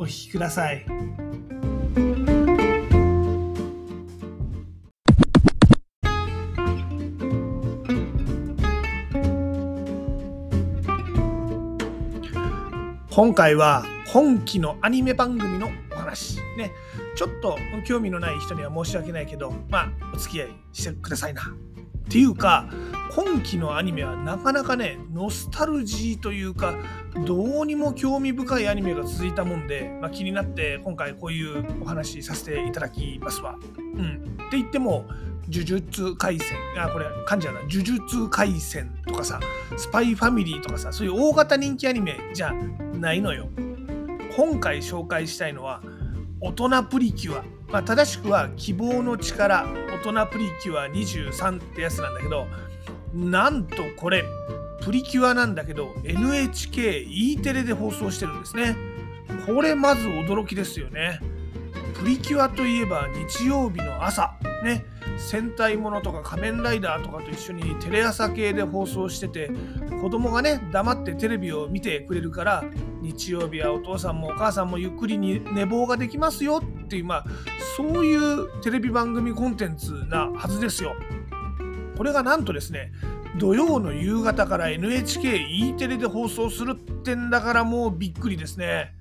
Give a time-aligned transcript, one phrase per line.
[0.00, 0.84] お聞きください。
[13.10, 16.36] 今回は本気のアニメ番組のお話。
[16.56, 16.70] ね。
[17.16, 21.42] ちょっと興味のない人には申し訳ないけどまあお付き合いしてくださいな。
[21.42, 22.70] っていうか
[23.20, 26.76] 今期のアニメはなかなかねノスタルジーというか
[27.26, 33.58] どうにも興味深いアニメが続いたもんで、まあ、気になって今回こういうお話させていただきますわ。
[33.76, 35.04] うん、って言っても
[35.48, 37.98] 呪術廻戦あこれ漢字やな呪術
[38.30, 39.40] 廻戦とかさ
[39.76, 42.52] スパイファミリーとかさそういう大型人気アニメじゃ
[42.94, 43.48] ないのよ。
[44.36, 45.82] 今回紹介したいのは
[46.40, 49.66] 大人プリキュア、まあ、正しくは希望の力
[50.04, 52.46] 大人プリキュア23ってやつなんだけど
[53.12, 54.24] なんとこれ
[54.80, 58.76] プリキュアなんだけど NHKE テレで放送してるんですね。
[59.46, 61.20] これまず驚きですよね。
[61.94, 64.34] プリキュアといえば日曜日の朝。
[64.62, 64.84] ね。
[65.18, 69.50] 戦隊ものとか仮面ライダーとかと一緒にテレ朝系で放送してて
[70.00, 72.64] 子供がね黙ってテレビを見てくれるから
[73.02, 77.24] 日曜日はお父さんもお母さんもゆっくりに寝坊ができますよっていうまあ
[77.76, 80.94] そういうテレビ番組コンテンツなはずですよ。
[81.98, 82.92] これがなんとですね
[83.38, 88.94] 土曜の夕方から NHKE テレで放送するってんだからもうびっくりですね。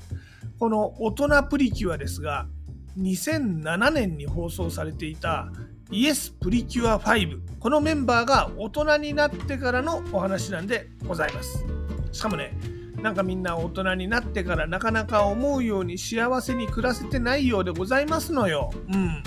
[0.59, 2.47] この大人プリキュアですが
[2.99, 5.51] 2007年に放送されていた
[5.91, 11.63] イエスプリキュア5このメンバーが大人になってからのお話なんでございます。
[12.11, 12.57] しかもね
[13.01, 18.71] なんかみんな大人になってからなかなか思うように幸せに暮らせてないようでございますのよ。
[18.91, 19.23] うん。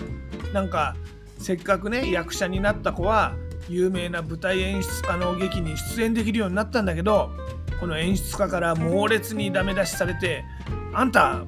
[0.53, 0.97] なんか
[1.38, 3.34] せっかくね役者になった子は
[3.70, 7.31] 有名な舞台演出家の劇に出演できるようになったんだけど
[7.78, 10.44] この演出家から猛烈にダメ出しされて
[10.92, 11.42] 「あんた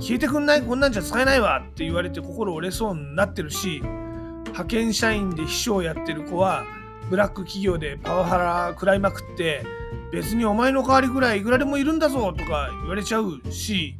[0.00, 6.64] 消えてくんないこんなんじゃ使えないわ」って言われて心折れそうになってるし派遣社員で秘書をやってる子は
[7.08, 9.64] ブラック企業でパワハラ食らいまくって
[10.12, 13.96] 別にお前の代わりぐらいいくらでもいるんだぞとか言われちゃうし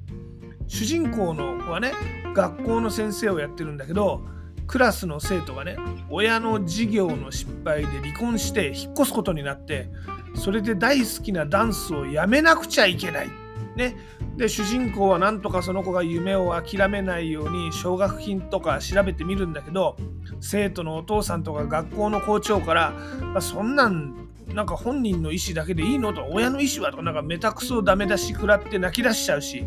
[0.66, 1.92] 主人公の子はね
[2.34, 4.22] 学校の先生をやってるんだけど
[4.70, 5.76] クラスの生徒がね
[6.08, 9.88] 親の事業の失敗で離婚して引っ越すことになって
[10.36, 13.28] それで大好きなダンスをやめなくちゃいけない。
[13.74, 13.96] ね、
[14.36, 19.96] で主人公はなんとかその子が夢を諦めないように奨学金とか調べてみるんだけど
[20.40, 22.90] 生徒のお父さんとか学校の校長から、
[23.22, 29.64] まあ、そんなんなんか本人の意思だけでいいのと親の意思はとかなんかめたくそダメ出し食らって泣き出しちゃうし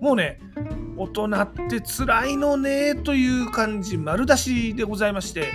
[0.00, 0.40] もうね
[1.02, 5.52] 大人って辛いのねという感じ丸出しでございまして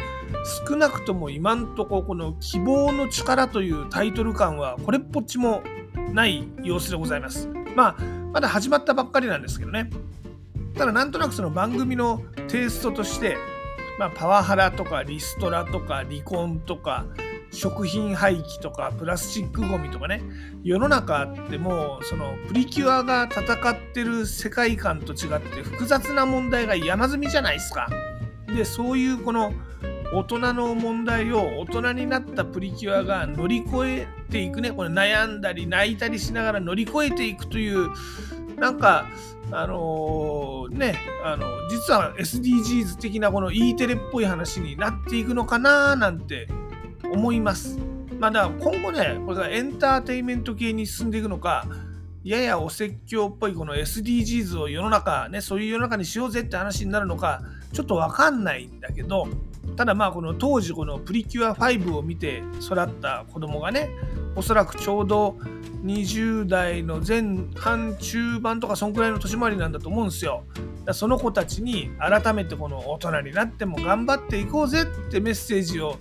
[0.68, 5.64] 少なくとも今んとここの「希望の力」というタイトル感はこれっぽっちも
[6.12, 7.50] ない様子でございます。
[7.76, 8.04] まあ
[8.34, 9.90] まだ始まったばっかりなんですけどね
[10.76, 13.38] ただなんとなくその番組のテイストとして、
[13.98, 17.06] まあ、パワハラとかリストラとか離婚とか
[17.58, 20.22] 食品廃棄とかプラスチックごみとかね
[20.64, 27.90] 世の中ってもうそのプリキュアが戦ってる世界観と違って複雑な問題が山積みじゃないですか。
[28.46, 29.54] でそういうこの
[30.14, 37.90] 大人の問題を大人になったプリキュアが乗り越えていくねこれ悩んだり泣いたりしながら乗り越えていくという
[38.56, 39.08] なんか
[39.52, 46.48] あのー、ねあの実は SDGs 的なこの E テレっぽい話になっていくのかななんて
[47.18, 47.80] 思います。
[48.20, 51.66] まあだから今後ねこれがエンターテインメント系に進んでいくのか
[52.24, 57.42] ややお説教っぽいこの SDGs を世の中ねそういう世の中にしようぜって話になるのか
[57.74, 59.28] ちょっとわかんないんだけど
[59.76, 63.90] ただまあこの当時このプリキュア5を見て育った子供がね
[64.36, 65.38] おそらくちょうど
[65.84, 67.24] 20代の前
[67.56, 70.44] 半中盤とかそんくらいの年回りなんだと思うんですよ。
[70.88, 75.98] だその子たちに改めてこの大人になっても頑張っていこうぜってメッセージを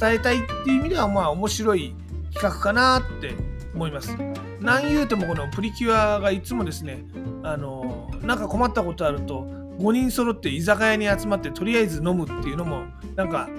[0.00, 1.94] 伝えたいっていう意味ではまあ面白い
[2.32, 3.34] 企画かなって
[3.74, 4.16] 思います。
[4.60, 7.04] 何言うてもこのプリキュアがいつもですね
[7.42, 9.42] あのなんか困ったことあると
[9.78, 12.84] 5人揃って居酒屋に集まってとりあえず飲むっていうのも
[13.16, 13.50] なんか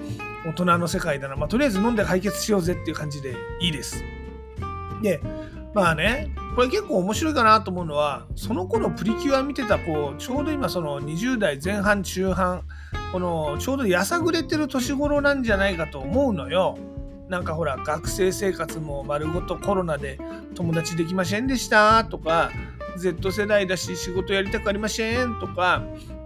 [0.44, 4.02] 大人の世界だな、まあ、とりあえず飲んで解決しようぜっていう感じでいいです。
[5.00, 5.20] で
[5.74, 12.62] まあねこれ結構面白いかなと思うのはその頃プリキュア見てた子ちょうど今その20代前半中半
[13.10, 16.78] このちょうどやさぐれてる年頃なんじゃないかと思うのよ。
[17.28, 20.18] なんかほら学生生活も丸ごとコロナで
[20.54, 22.50] 友達できませんでしたとか
[22.98, 25.82] Z 世代だし仕事やりたくありませんとか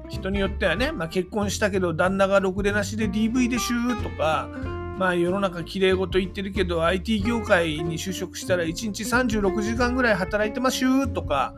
[0.08, 4.49] 人によってはね、まあ、結婚したけど旦那がろくでなしで DV でしゅとか
[4.96, 11.54] まあ世の中きれい事言ってるけど IT 業界に就職したら1日36時間ぐらい働いてましゅとか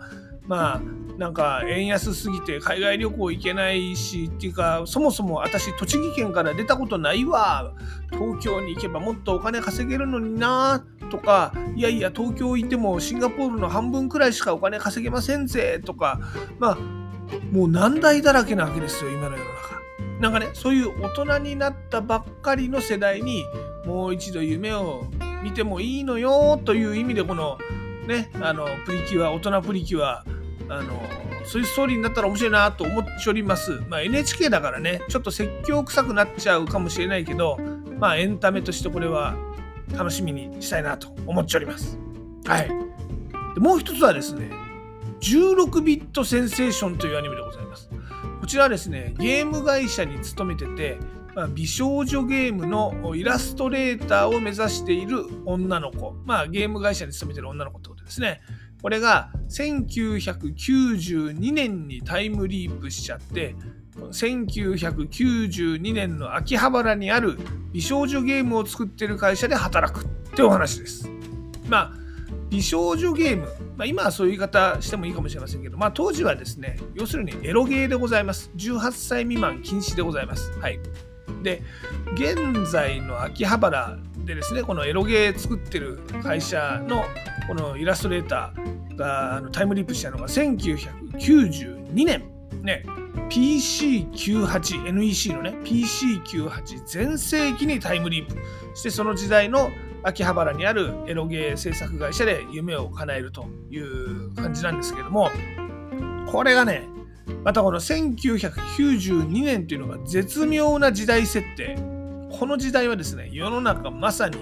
[0.46, 0.82] まあ
[1.18, 7.74] なんか円安すぎて海外旅行行けないしっていうかそもそも私栃木県から出たことないわ
[8.10, 16.20] 東京に行けばもっとお金稼げるのになとかいやいや東京行ってもシンガポールの半分くらいしかお金稼げませんぜとか
[16.58, 16.74] まあ
[17.52, 19.87] もう難題だらけなわけですよ今の世の中。
[20.20, 23.44] なんかねそういう大人になったばっかりの世代に
[23.84, 25.04] もう一度夢を
[25.42, 27.58] 見てもいいのよという意味でこの
[28.06, 30.24] ねあのプリキュア大人プリキュア
[30.68, 31.00] あの
[31.44, 33.80] そういうストーリーになったら面白いなと思っております。
[33.88, 37.58] まあ、NHK だからねちょっと説教臭くなっちゃうかもしれないけど
[37.98, 39.34] まあエンタメとしてこれは
[39.96, 41.98] 楽しみにしたいなと思っております。
[42.44, 42.68] はい。
[43.54, 44.50] でもう一つはですね
[45.20, 47.88] 16ビットセンセーションというアニメでございます。
[48.40, 50.98] こちらはですねゲーム会社に勤めてて、
[51.34, 58.40] まあ、美少女ゲームのイラストレーターを目指している女の子、まあ、ゲーム会社に勤めてる女の子ってことですね
[58.82, 63.56] これが1992年にタイムリープしちゃって
[63.96, 67.38] 1992年の秋葉原にある
[67.72, 71.10] 美少女ゲームを作ってる会社で働くってお話です。
[71.68, 72.07] まあ
[72.50, 73.46] 美少女ゲーム、
[73.76, 78.50] まあ、今はそういう言い方してもいいかもしれませんけど、まあ、当時はですね、要するにエロゲーでございます。
[78.56, 80.50] 18歳未満禁止でございます。
[80.58, 80.78] はい。
[81.42, 81.62] で、
[82.14, 87.04] 現在の秋葉原でですね、このエロゲー作ってる会社の
[87.46, 92.24] このイラストレーターがタイムリープしたのが1992年、
[92.62, 92.84] ね、
[93.28, 98.36] PC98、NEC のね、PC98 全盛期にタイムリープ
[98.74, 99.70] して、その時代の
[100.02, 105.30] 秋葉原にあるエロゲー制作会社で夢を叶えるという感じなんですけども
[106.30, 106.88] これがね
[107.44, 111.76] またこの1992年というのが絶妙な時代設定。
[112.30, 114.36] この時代はですね世の中まさに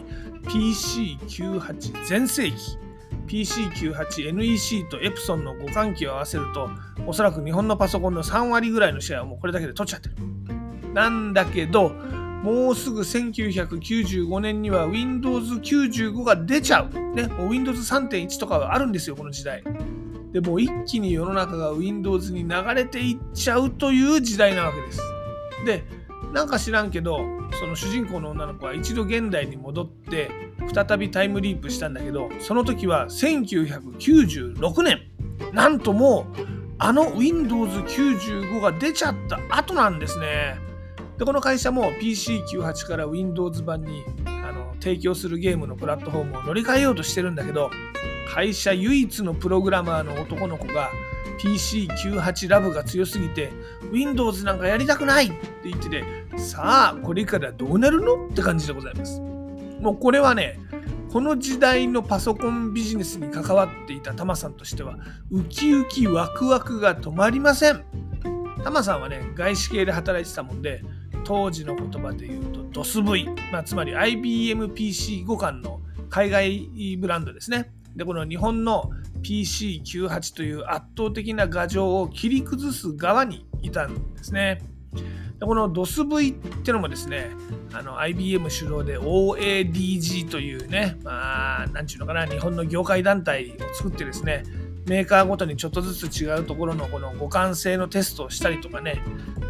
[0.45, 2.79] PC98 全盛期。
[3.27, 6.71] PC98NEC とエプソンの互換機を合わせると
[7.07, 10.15] おそらく日本のパソコンの3割ぐらいのシェアをもうこれだけで取っちゃってる。
[10.95, 11.93] なんだけど
[12.47, 16.91] もうすぐ1995年には Windows95 が出ちゃう。
[17.13, 19.65] ね、う Windows 3.1とかがあるんですよ、この時代。
[20.33, 25.01] でも一気に世の中が Windows に流れていっちゃうという時代なわけです。
[25.65, 25.83] で、
[26.33, 27.19] なんか知らんけど、
[27.59, 30.31] その主人公の女の子は一度現代に戻って、
[30.73, 35.01] 再びタイムリープしたんだけど、その時は1996年。
[35.53, 36.43] なんともう、
[36.79, 40.65] あの Windows95 が出ちゃった後なんですね。
[41.19, 47.71] でこの会社も PC98 から Windows 版にあの提供するゲームのプラットフォームを乗り換えようとしてるんだけど
[48.29, 50.91] 会社唯一のプログラマーの男の子が
[51.39, 53.51] PC98 ラブが強すぎて
[53.91, 56.05] Windows なんかやりたくないって言ってて
[56.37, 59.21] さあこれからどうなるのって感じでございます。
[59.81, 60.59] もうこれはね
[61.11, 64.99] この時代のパソコンビジネスに関わっていたタマさんとしては
[65.31, 67.85] ウキウキワクワクが止まりません。
[68.63, 70.83] タマさんはね外資系で働いてたもんで
[71.27, 77.73] 当時の言葉で言うと DOSV、まあ、つまり IBMPC 互換の海外ブランドですね。
[77.97, 78.91] で、この日本の
[79.23, 84.63] PC98 という圧倒的な牙城を切り崩す側にいたんですね。
[85.41, 87.31] でこの DOSV ってのもですね、
[87.73, 94.45] あの IBM 主導で OADG というね、まあ、なんちゅうのかな、日本の業界団体を作ってですね、
[94.87, 99.03] メーカーごとにちょっとずつ違うところのこの互換性のテストをしたりとかね、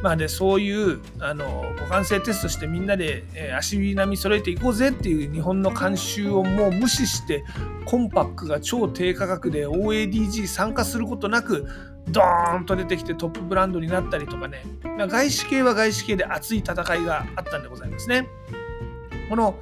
[0.02, 7.44] まあ、でそういうあの互換性テストしてみんなで、え、足並み揃えていこうぜっていう日本の慣習をもう無視して
[7.84, 11.66] コンパックが超低価格で OADG 参加することなく
[12.08, 18.28] ドーンと出てきてトップブランドになったりとかね外資系は外資系で熱い戦いがあったんでございますね。
[19.28, 19.58] この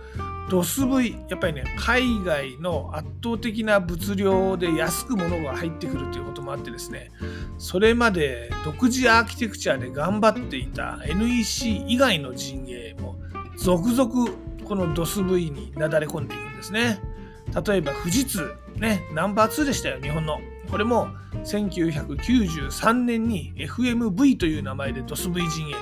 [0.50, 7.10] ドス V やっぱりね海外の圧倒的な物量で安く物が入ってくるということもあってですね
[7.58, 13.16] それまで独自アーキテクチャで頑張っていた NEC 以外の陣営も
[13.56, 14.30] 続々
[14.64, 17.00] このドス V になだれ込んでいくんですね。
[17.66, 20.40] 例えば富士通ねナンバー2でしたよ日本の。
[20.70, 21.08] これも
[21.44, 25.74] 1993年に FMV という名前でドス V 陣営に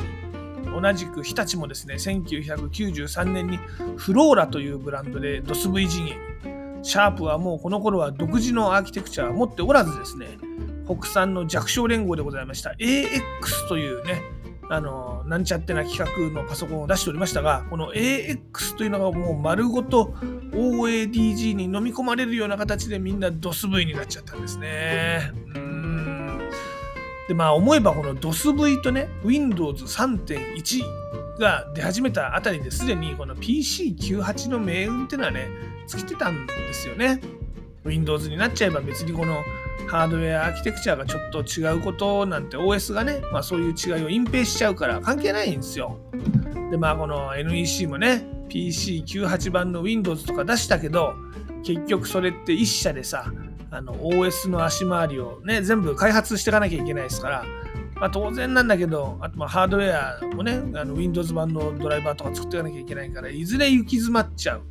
[0.80, 3.58] 同じく日立もですね1993年に
[3.96, 6.32] フローラというブランドでドス V 陣営
[6.82, 10.26] シャープはもうこの頃は独自のアーキテクチャは持っておらずですね、
[10.86, 14.20] 国産の弱小連合でございました AX というね、
[14.68, 20.14] あの、なんちゃってな企画のパソコンを出しておりましたが、この AX というのがもう丸ごと
[20.52, 25.30] OADG に飲み込まれるような形でみんな DOSV になっちゃったんですね。
[25.54, 25.81] うん
[27.32, 30.82] で、まあ思えばこの DOSV とね、Windows 3.1
[31.40, 35.48] が出始めたあたりですでにこの PC98 の命運っていうのはね、
[35.86, 37.22] 尽きてたんですよね。
[37.84, 39.42] Windows になっちゃえば別にこの
[39.88, 45.98] ハードウェアアーキテクチャがちょっと違うことなんて OS がね、まあ、そういう違いを隠蔽しちゃうから関係ないんですよ。
[46.70, 51.14] でまあこの NEC もね PC98 版の Windows とか出したけど
[51.64, 53.32] 結局それって一社でさ
[53.72, 57.44] あの OS の足回りをね全部開発していかなきゃいけないですから、
[57.94, 64.62] まあ、当然なんだけどあとまハードウェアもねあの Windows 版のドライバーとか作っていかなきゃいけないからいずれ行き詰まっちゃう。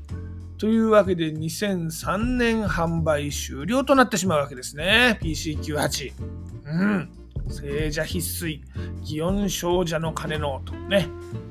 [0.60, 5.18] というわけで2003年販売終了となってしまうわけですね。
[5.24, 6.14] PC98。
[6.66, 7.10] うん。
[7.50, 8.62] 聖者必須、
[9.04, 11.08] 祇園少女の鐘のとね。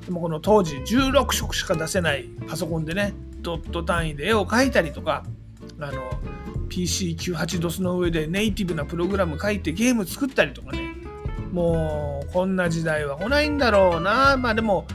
[0.06, 5.24] でもこの当時16色しか出せないパソコンでね、ドット単位で絵を描いたりとか、
[5.80, 6.08] あの、
[6.70, 10.94] PC98DOS の上でネイティブなプログラム書いてゲーム作ったりとかね。
[11.52, 14.36] もうこんな時代は来ないんだろうな。
[14.36, 14.86] まあでも、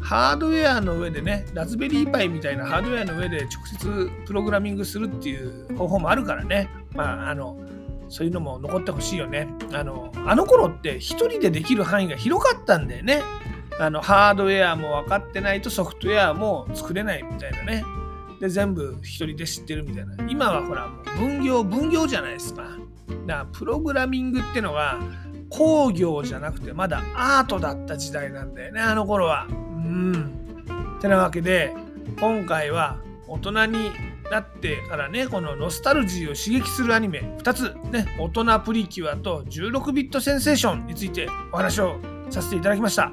[0.00, 7.58] ハードウェアの上でね、ラズベリーパイみたいなハードウェアの上で直接プログラミングするっていう方法もあるからね、まあ、あの、
[8.10, 9.48] そういうのも残ってほしいよね。
[9.72, 13.22] あの、あの頃って一人でできる範囲が広かったんだよね。
[13.80, 17.82] あの、ハードウェアも分かってないとソフトウェアも作れないみたいなね。
[18.40, 20.16] で、全部一人で知ってるみたいな。
[20.28, 22.62] 今はほら、もう分業、分業じゃないですか。
[22.62, 22.78] だか
[23.26, 24.98] らプログラミングってのは
[25.50, 29.46] 工業じゃなくてまだアートだった時代なんだよね、あの頃は。
[29.50, 30.44] うん。
[31.04, 31.74] てなわけで
[32.18, 32.96] 今回は
[33.28, 33.90] 大人に
[34.30, 41.98] なってからねこのノスタルジーを刺激するアニメ2つね大人プリキュアと16ビットセンセーションについてお話を
[42.30, 43.12] させていただきました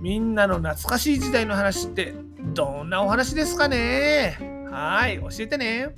[0.00, 2.14] みんなの懐かしい時代の話って
[2.46, 4.38] どんなお話ですかね？
[4.70, 5.88] はい教えてね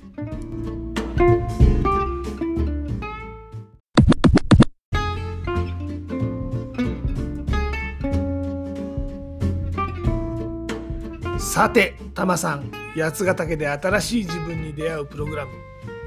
[11.37, 15.51] さて、タマさん、八ヶ岳で新しい自分に出会うプログラム、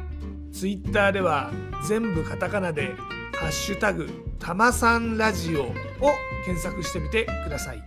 [0.53, 1.51] Twitter では
[1.87, 2.95] 全部カタカナで
[3.35, 4.07] 「ハッシュタグ
[4.39, 5.73] たまさんラジオ」を
[6.45, 7.83] 検索してみてください。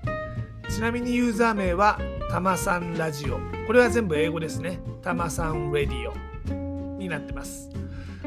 [0.68, 3.38] ちなみにユーザー名はたまさんラジオ。
[3.66, 4.80] これは全部英語ですね。
[5.00, 7.70] たまさんレディオになってます。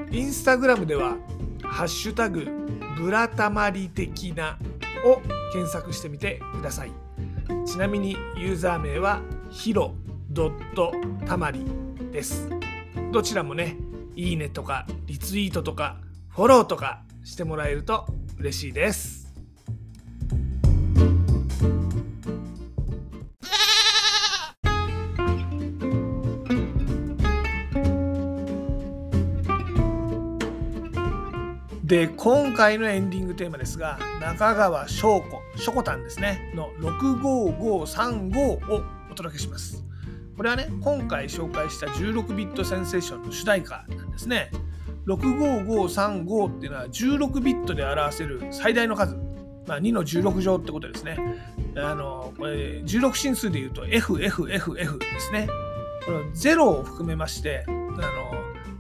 [0.10, 1.18] インスタグラムでは、
[1.62, 2.48] ハッシュタグ、
[2.98, 4.58] ブラタマリ的な
[5.06, 6.92] を検索してみてください。
[7.66, 9.94] ちなみにユーザー名は、ヒロ
[10.30, 10.94] ドット
[11.26, 11.66] たまり
[12.12, 12.50] です。
[13.12, 13.78] どちらもね、
[14.20, 15.96] いいねとか、リツイートとか、
[16.28, 18.06] フォローとかしてもらえると
[18.38, 19.34] 嬉しいです。
[31.86, 39.89] で今回のエンディングテーマですが中川翔子しょこたんですねの65535をお届けします
[40.40, 44.50] これはね今回紹介した16ビットセンセーションの主題歌なんですね。
[45.06, 49.16] 65535っていうのは16ビットで表せる最大の数、
[49.68, 51.18] まあ、2の16乗ってことですね。
[51.76, 55.50] あのこれ16進数でいうと FFFF ですね。
[56.06, 57.92] この0を含めましてあの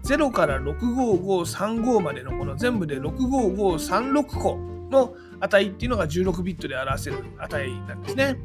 [0.05, 4.55] 0から65535までのこの全部で65536個
[4.89, 8.37] の値っていうのが16ビットで表せる値なんですね。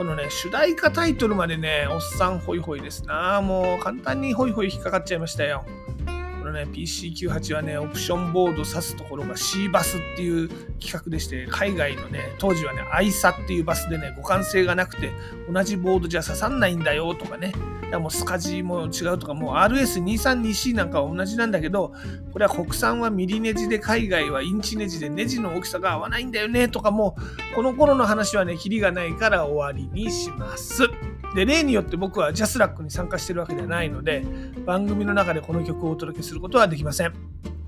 [0.00, 3.42] このね、主題歌タイトルまでね、おっさんホイホイですな。
[3.42, 5.66] もう簡単にホイホイ引っかかっちゃいましたよ。
[6.06, 10.48] このね PC98 はねオプションボード刺すところが C バスっていう
[10.80, 15.12] 企画でして海外のね当時はね ISA っていうバスでね互換性がなくて
[15.52, 17.52] 同じボードじゃ刺さんないんだよとかね
[17.98, 21.92] もうスカジーも違うとかもう RS232C なんかは同じなんだけど
[22.32, 27.16] これは国産はミリネジで海外はインチネジでネジの大きさが合わないんだよねとかも
[27.52, 30.88] うこの頃の話はねキリがないから終わりにします。
[31.34, 34.24] で例によって僕はジャスラックに参加してるわけではないので
[34.66, 37.14] 番組の中でこの曲をお届けすることはできません。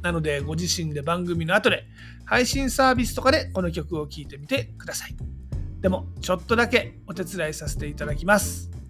[0.02, 1.85] なのでご自身で番組の後で
[2.25, 5.17] 配信サービスとかでこの曲を聴いてみてください。
[5.81, 8.82] でもちょっとだけお手伝いさせていただきます。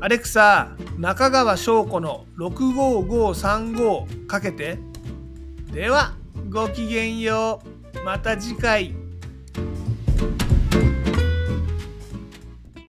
[0.00, 4.78] アレクサ中川翔子の65535かけて。
[5.72, 6.14] では
[6.50, 7.62] ごきげんよ
[7.94, 8.04] う。
[8.04, 9.03] また次回。